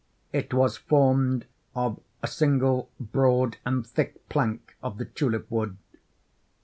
[0.33, 1.45] It was formed
[1.75, 5.77] of a single, broad and thick plank of the tulip wood.